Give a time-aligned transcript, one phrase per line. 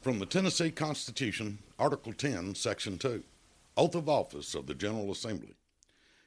[0.00, 3.22] From the Tennessee Constitution, Article 10, Section 2
[3.76, 5.56] Oath of Office of the General Assembly.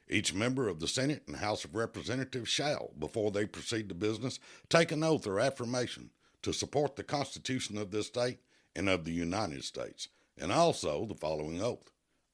[0.08, 4.38] Each member of the Senate and House of Representatives shall, before they proceed to business,
[4.68, 6.10] take an oath or affirmation
[6.42, 8.38] to support the Constitution of this state
[8.76, 10.06] and of the United States,
[10.38, 11.90] and also the following oath.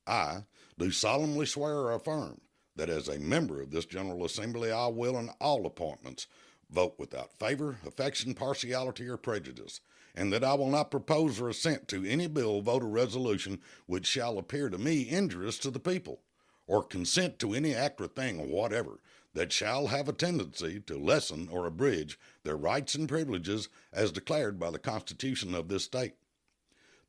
[0.07, 0.45] I
[0.79, 2.43] do solemnly swear or affirm
[2.77, 6.27] that as a member of this General Assembly, I will, in all appointments,
[6.73, 9.80] vote without favor, affection, partiality, or prejudice,
[10.14, 14.07] and that I will not propose or assent to any bill, vote, or resolution which
[14.07, 16.21] shall appear to me injurious to the people,
[16.67, 19.00] or consent to any act or thing whatever
[19.35, 24.58] that shall have a tendency to lessen or abridge their rights and privileges as declared
[24.58, 26.14] by the Constitution of this state.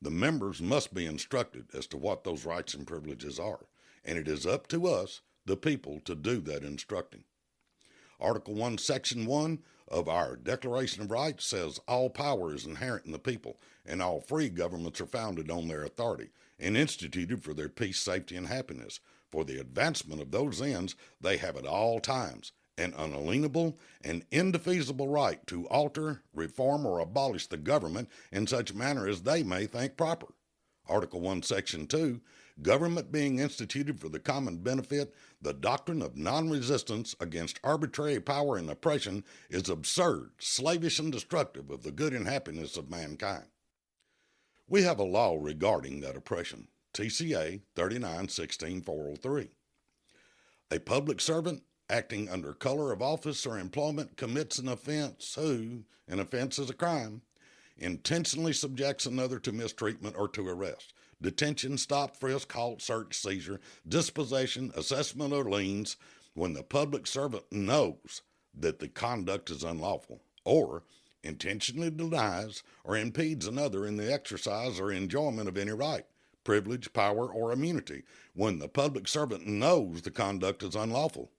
[0.00, 3.66] The members must be instructed as to what those rights and privileges are,
[4.04, 7.24] and it is up to us, the people, to do that instructing.
[8.22, 9.58] Article 1, Section 1
[9.88, 14.20] of our Declaration of Rights says all power is inherent in the people, and all
[14.20, 19.00] free governments are founded on their authority and instituted for their peace, safety, and happiness.
[19.30, 25.08] For the advancement of those ends, they have at all times an unalienable and indefeasible
[25.08, 29.96] right to alter, reform, or abolish the government in such manner as they may think
[29.96, 30.28] proper.
[30.92, 32.20] Article 1, Section 2
[32.60, 38.58] Government being instituted for the common benefit, the doctrine of non resistance against arbitrary power
[38.58, 43.46] and oppression is absurd, slavish, and destructive of the good and happiness of mankind.
[44.68, 49.48] We have a law regarding that oppression, TCA 3916403.
[50.70, 56.20] A public servant acting under color of office or employment commits an offense who, an
[56.20, 57.22] offense is a crime,
[57.78, 64.72] intentionally subjects another to mistreatment or to arrest, detention, stop, frisk, halt, search, seizure, dispossession,
[64.76, 65.96] assessment, or liens
[66.34, 68.22] when the public servant knows
[68.54, 70.82] that the conduct is unlawful, or
[71.22, 76.04] intentionally denies or impedes another in the exercise or enjoyment of any right,
[76.44, 78.02] privilege, power, or immunity
[78.34, 81.30] when the public servant knows the conduct is unlawful.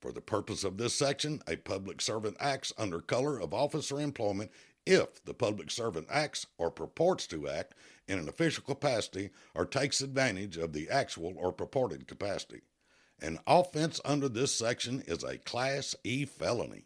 [0.00, 4.00] For the purpose of this section, a public servant acts under color of office or
[4.00, 4.50] employment
[4.86, 7.74] if the public servant acts or purports to act
[8.08, 12.62] in an official capacity or takes advantage of the actual or purported capacity.
[13.20, 16.84] An offense under this section is a Class E felony.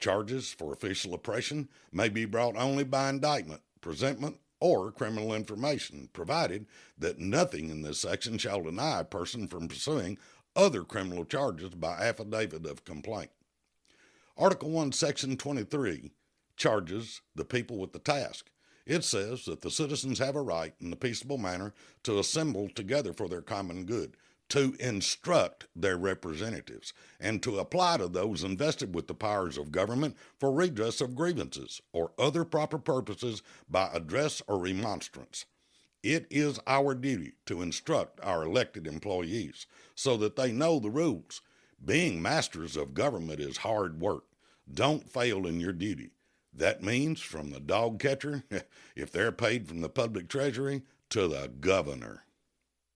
[0.00, 6.66] Charges for official oppression may be brought only by indictment, presentment, or criminal information, provided
[6.96, 10.18] that nothing in this section shall deny a person from pursuing
[10.56, 13.30] other criminal charges by affidavit of complaint.
[14.36, 16.10] Article 1, Section 23
[16.62, 18.48] charges the people with the task.
[18.86, 21.74] It says that the citizens have a right in a peaceable manner
[22.04, 24.16] to assemble together for their common good,
[24.50, 30.16] to instruct their representatives, and to apply to those invested with the powers of government
[30.38, 35.46] for redress of grievances or other proper purposes by address or remonstrance.
[36.04, 41.42] It is our duty to instruct our elected employees so that they know the rules.
[41.84, 44.26] Being masters of government is hard work.
[44.72, 46.12] Don't fail in your duty.
[46.54, 48.44] That means from the dog catcher,
[48.96, 52.24] if they're paid from the public treasury, to the governor.